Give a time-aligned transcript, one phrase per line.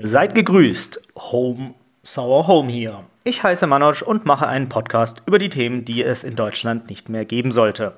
[0.00, 1.00] Seid gegrüßt.
[1.16, 3.02] Home, Sour Home hier.
[3.24, 7.08] Ich heiße Manoj und mache einen Podcast über die Themen, die es in Deutschland nicht
[7.08, 7.94] mehr geben sollte.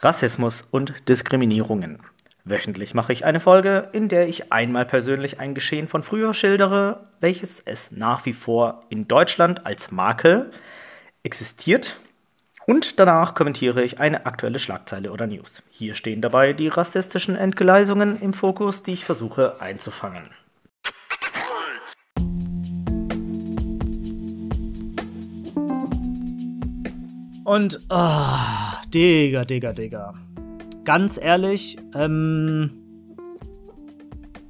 [0.00, 2.00] Rassismus und Diskriminierungen.
[2.44, 7.06] Wöchentlich mache ich eine Folge, in der ich einmal persönlich ein Geschehen von früher schildere,
[7.20, 10.50] welches es nach wie vor in Deutschland als Makel
[11.22, 12.00] existiert.
[12.66, 15.62] Und danach kommentiere ich eine aktuelle Schlagzeile oder News.
[15.70, 20.28] Hier stehen dabei die rassistischen Entgleisungen im Fokus, die ich versuche einzufangen.
[27.52, 30.14] Und, oh, Digga, Digga, Digga.
[30.84, 32.70] Ganz ehrlich, ähm,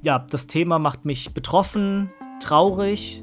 [0.03, 2.11] ja, das Thema macht mich betroffen,
[2.41, 3.21] traurig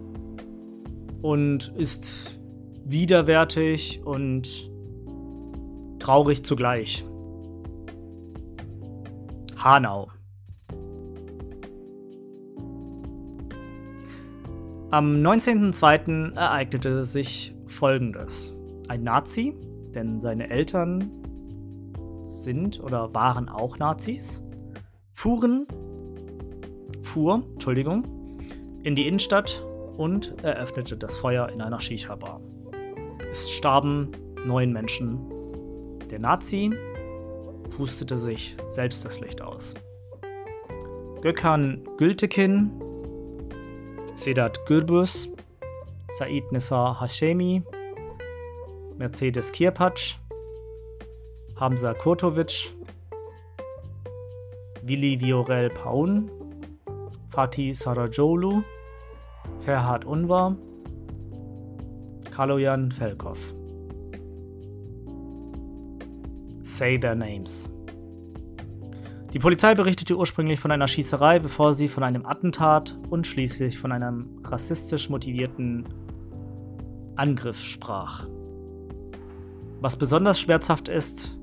[1.22, 2.38] und ist
[2.84, 4.70] widerwärtig und
[5.98, 7.02] traurig zugleich.
[9.56, 10.08] Hanau.
[14.90, 16.36] Am 19.02.
[16.36, 18.54] ereignete sich Folgendes
[18.90, 19.54] ein Nazi,
[19.94, 21.10] denn seine Eltern
[22.22, 24.42] sind oder waren auch Nazis,
[25.12, 25.66] fuhren,
[27.02, 28.04] fuhr, Entschuldigung,
[28.82, 29.64] in die Innenstadt
[29.96, 32.40] und eröffnete das Feuer in einer Shisha-Bar.
[33.30, 34.10] Es starben
[34.46, 35.18] neun Menschen.
[36.10, 36.70] Der Nazi
[37.76, 39.74] pustete sich selbst das Licht aus.
[41.22, 42.70] Gökhan Gültekin,
[44.16, 45.28] Sedat Gürbüz,
[46.08, 47.62] Said Nissa Hashemi,
[49.00, 50.18] Mercedes Kirpatsch,
[51.56, 52.70] Hamza Kurtovic,
[54.82, 56.30] Willi Viorel Paun,
[57.30, 58.62] Fatih Sarajolu,
[59.60, 60.54] Ferhat Unvar,
[62.30, 63.54] Kaloyan Felkov.
[66.62, 67.70] Say their names.
[69.32, 73.92] Die Polizei berichtete ursprünglich von einer Schießerei, bevor sie von einem Attentat und schließlich von
[73.92, 75.88] einem rassistisch motivierten
[77.16, 78.26] Angriff sprach.
[79.80, 81.38] Was besonders schmerzhaft ist,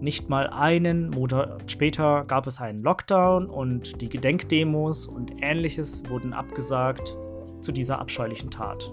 [0.00, 6.32] nicht mal einen Monat später gab es einen Lockdown und die Gedenkdemos und ähnliches wurden
[6.32, 7.16] abgesagt
[7.60, 8.92] zu dieser abscheulichen Tat.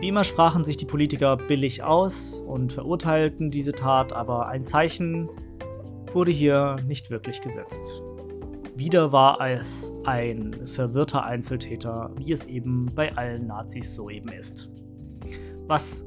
[0.00, 5.28] Wie immer sprachen sich die Politiker billig aus und verurteilten diese Tat, aber ein Zeichen
[6.12, 8.02] wurde hier nicht wirklich gesetzt.
[8.74, 14.72] Wieder war es ein verwirrter Einzeltäter, wie es eben bei allen Nazis soeben ist.
[15.68, 16.06] Was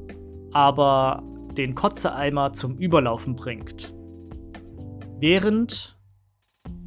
[0.56, 1.22] aber
[1.58, 3.94] den Kotzeeimer zum Überlaufen bringt.
[5.20, 5.98] Während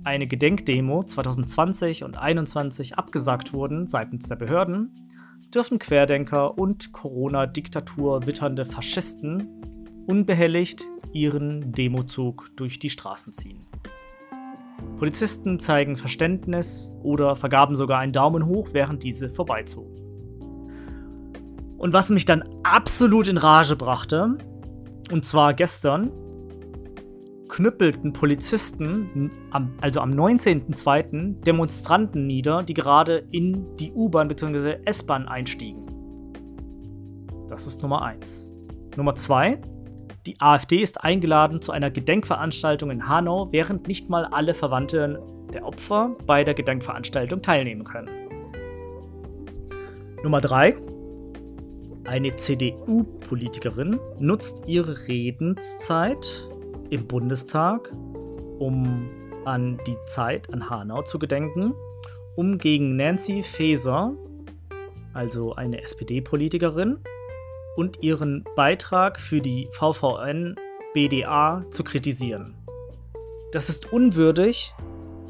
[0.03, 4.95] eine Gedenkdemo 2020 und 2021 abgesagt wurden seitens der Behörden,
[5.53, 9.61] dürfen Querdenker und Corona-Diktatur witternde Faschisten
[10.07, 13.67] unbehelligt ihren Demozug durch die Straßen ziehen.
[14.97, 20.08] Polizisten zeigen Verständnis oder vergaben sogar einen Daumen hoch, während diese vorbeizogen.
[21.79, 24.37] Und was mich dann absolut in Rage brachte,
[25.11, 26.11] und zwar gestern,
[27.47, 29.31] knüppelten Polizisten,
[29.79, 34.79] also am 19.02., Demonstranten nieder, die gerade in die U-Bahn bzw.
[34.85, 35.85] S-Bahn einstiegen.
[37.47, 38.51] Das ist Nummer 1.
[38.97, 39.61] Nummer 2.
[40.25, 45.17] Die AfD ist eingeladen zu einer Gedenkveranstaltung in Hanau, während nicht mal alle Verwandten
[45.53, 48.09] der Opfer bei der Gedenkveranstaltung teilnehmen können.
[50.23, 50.75] Nummer 3.
[52.09, 56.49] Eine CDU-Politikerin nutzt ihre Redenszeit
[56.89, 57.93] im Bundestag,
[58.57, 59.11] um
[59.45, 61.75] an die Zeit an Hanau zu gedenken,
[62.35, 64.15] um gegen Nancy Faeser,
[65.13, 66.97] also eine SPD-Politikerin,
[67.75, 70.55] und ihren Beitrag für die VVN
[70.95, 72.55] BDA zu kritisieren.
[73.51, 74.73] Das ist unwürdig,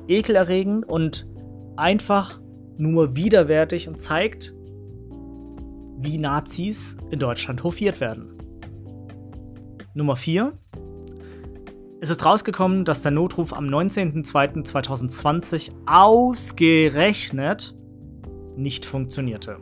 [0.08, 1.28] ekelerregend und
[1.76, 2.40] einfach
[2.78, 4.54] nur widerwärtig und zeigt,
[6.02, 8.40] wie Nazis in Deutschland hofiert werden.
[9.94, 10.54] Nummer 4.
[12.00, 17.76] Es ist rausgekommen, dass der Notruf am 19.02.2020 ausgerechnet
[18.56, 19.58] nicht funktionierte.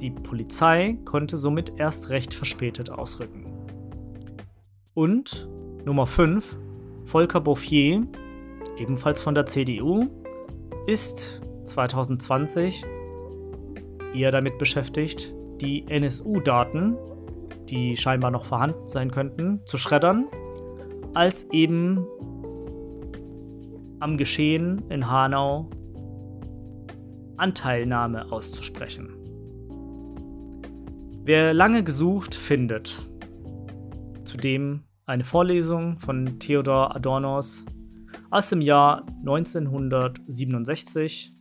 [0.00, 3.46] Die Polizei konnte somit erst recht verspätet ausrücken.
[4.94, 5.48] Und
[5.84, 6.56] Nummer 5.
[7.04, 8.06] Volker Bouffier,
[8.78, 10.06] ebenfalls von der CDU,
[10.86, 12.84] ist 2020
[14.14, 16.96] eher damit beschäftigt, die NSU-Daten,
[17.68, 20.28] die scheinbar noch vorhanden sein könnten, zu schreddern,
[21.14, 22.06] als eben
[24.00, 25.68] am Geschehen in Hanau
[27.36, 29.10] Anteilnahme auszusprechen.
[31.24, 33.06] Wer lange gesucht, findet.
[34.24, 37.64] Zudem eine Vorlesung von Theodor Adornos
[38.30, 41.37] aus dem Jahr 1967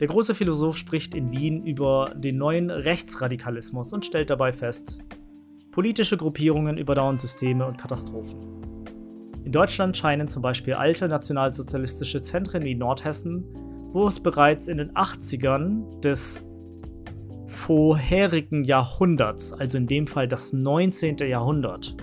[0.00, 5.00] Der große Philosoph spricht in Wien über den neuen Rechtsradikalismus und stellt dabei fest,
[5.72, 8.38] politische Gruppierungen überdauern Systeme und Katastrophen.
[9.44, 13.44] In Deutschland scheinen zum Beispiel alte nationalsozialistische Zentren wie Nordhessen,
[13.92, 16.44] wo es bereits in den 80ern des
[17.46, 21.16] vorherigen Jahrhunderts, also in dem Fall das 19.
[21.28, 21.96] Jahrhundert,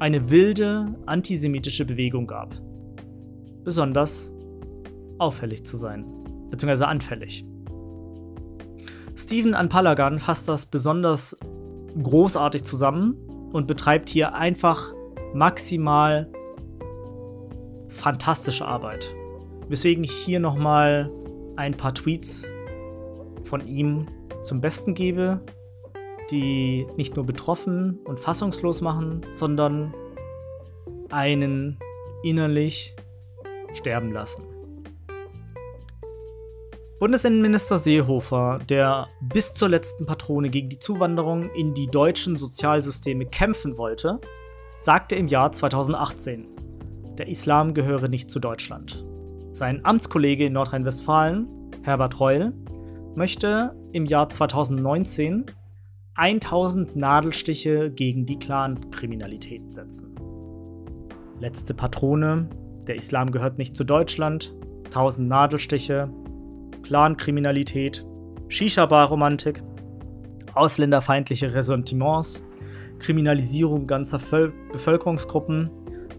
[0.00, 2.54] eine wilde antisemitische Bewegung gab.
[3.62, 4.32] Besonders
[5.18, 6.21] auffällig zu sein,
[6.52, 7.44] beziehungsweise anfällig.
[9.16, 11.36] Stephen Anpalagan fasst das besonders
[12.00, 13.16] großartig zusammen
[13.52, 14.92] und betreibt hier einfach
[15.34, 16.30] maximal
[17.88, 19.14] fantastische Arbeit.
[19.68, 21.10] Weswegen ich hier nochmal
[21.56, 22.50] ein paar Tweets
[23.44, 24.06] von ihm
[24.42, 25.40] zum Besten gebe,
[26.30, 29.94] die nicht nur betroffen und fassungslos machen, sondern
[31.10, 31.78] einen
[32.22, 32.94] innerlich
[33.72, 34.51] sterben lassen.
[37.02, 43.76] Bundesinnenminister Seehofer, der bis zur letzten Patrone gegen die Zuwanderung in die deutschen Sozialsysteme kämpfen
[43.76, 44.20] wollte,
[44.78, 46.46] sagte im Jahr 2018,
[47.18, 49.04] der Islam gehöre nicht zu Deutschland.
[49.50, 51.48] Sein Amtskollege in Nordrhein-Westfalen,
[51.82, 52.52] Herbert Reul,
[53.16, 55.46] möchte im Jahr 2019
[56.14, 60.14] 1000 Nadelstiche gegen die Clankriminalität setzen.
[61.40, 62.48] Letzte Patrone,
[62.86, 64.54] der Islam gehört nicht zu Deutschland,
[64.84, 66.08] 1000 Nadelstiche,
[66.92, 68.04] Clankriminalität,
[68.48, 69.62] Shisha-Bar-Romantik,
[70.52, 72.44] ausländerfeindliche Ressentiments,
[72.98, 75.70] Kriminalisierung ganzer Völ Bevölkerungsgruppen.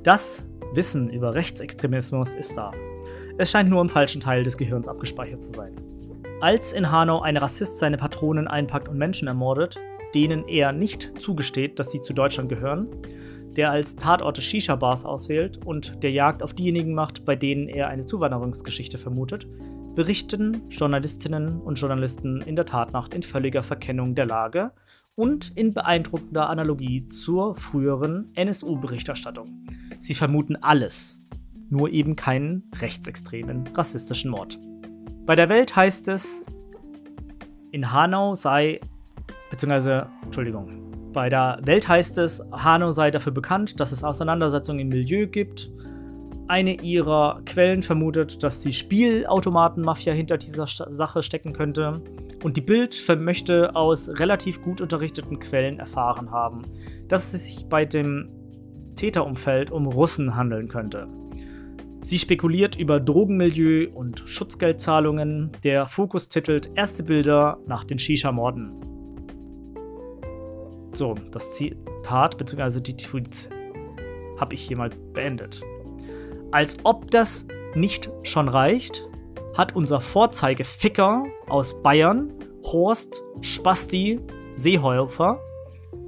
[0.01, 2.71] Das Wissen über Rechtsextremismus ist da.
[3.37, 5.75] Es scheint nur im falschen Teil des Gehirns abgespeichert zu sein.
[6.41, 9.79] Als in Hanau ein Rassist seine Patronen einpackt und Menschen ermordet,
[10.15, 12.87] denen er nicht zugesteht, dass sie zu Deutschland gehören,
[13.55, 18.07] der als Tatorte Shisha-Bars auswählt und der Jagd auf diejenigen macht, bei denen er eine
[18.07, 19.45] Zuwanderungsgeschichte vermutet,
[19.95, 24.71] berichten Journalistinnen und Journalisten in der Tatnacht in völliger Verkennung der Lage
[25.15, 29.63] und in beeindruckender Analogie zur früheren NSU-Berichterstattung.
[29.99, 31.21] Sie vermuten alles,
[31.69, 34.59] nur eben keinen rechtsextremen rassistischen Mord.
[35.25, 36.45] Bei der Welt heißt es,
[37.71, 38.79] in Hanau sei,
[39.51, 44.89] beziehungsweise, Entschuldigung, bei der Welt heißt es, Hanau sei dafür bekannt, dass es Auseinandersetzungen im
[44.89, 45.71] Milieu gibt.
[46.47, 52.01] Eine ihrer Quellen vermutet, dass die Spielautomatenmafia hinter dieser Sache stecken könnte.
[52.43, 56.63] Und die Bild möchte aus relativ gut unterrichteten Quellen erfahren haben,
[57.07, 58.29] dass es sich bei dem
[58.95, 61.07] Täterumfeld um Russen handeln könnte.
[62.01, 65.51] Sie spekuliert über Drogenmilieu und Schutzgeldzahlungen.
[65.63, 68.73] Der Fokus titelt Erste Bilder nach den Shisha-Morden.
[70.91, 72.81] So, das Zitat bzw.
[72.81, 73.49] die Tweets
[74.37, 75.63] habe ich hier mal beendet.
[76.53, 79.09] Als ob das nicht schon reicht,
[79.57, 82.31] hat unser Vorzeigeficker aus Bayern,
[82.63, 84.19] Horst Spasti
[84.53, 85.39] Seehofer,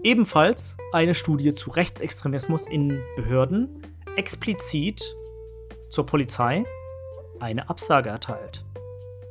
[0.04, 3.82] ebenfalls eine Studie zu Rechtsextremismus in Behörden
[4.18, 5.02] explizit
[5.90, 6.64] zur Polizei
[7.40, 8.64] eine Absage erteilt.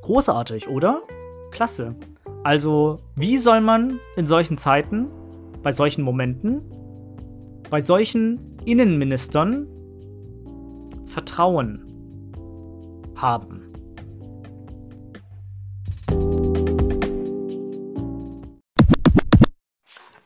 [0.03, 1.03] Großartig, oder?
[1.53, 1.95] Klasse.
[2.43, 5.07] Also, wie soll man in solchen Zeiten,
[5.63, 6.61] bei solchen Momenten,
[7.71, 9.69] bei solchen Innenministern
[11.35, 11.83] Vertrauen
[13.17, 13.73] haben?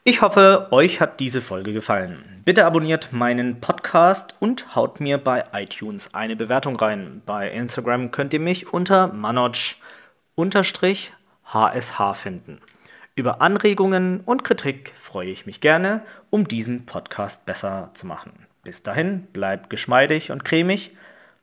[0.05, 2.43] Ich hoffe, euch hat diese Folge gefallen.
[2.45, 7.23] Bitte abonniert meinen Podcast und haut mir bei iTunes eine Bewertung rein.
[7.25, 9.77] Bei Instagram könnt ihr mich unter manoj-hsh
[12.17, 12.61] finden.
[13.15, 18.49] Über Anregungen und Kritik freue ich mich gerne, um diesen Podcast besser zu machen.
[18.69, 20.93] Bis dahin, bleibt geschmeidig und cremig.